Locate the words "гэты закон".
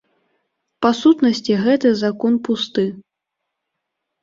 1.67-2.33